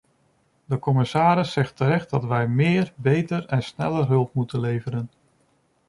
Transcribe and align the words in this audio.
De 0.65 0.79
commissaris 0.79 1.51
zegt 1.51 1.75
terecht 1.75 2.09
dat 2.09 2.23
wij 2.23 2.47
meer, 2.47 2.93
beter 2.95 3.45
en 3.45 3.63
sneller 3.63 4.07
hulp 4.07 4.33
moeten 4.33 4.59
leveren. 4.59 5.09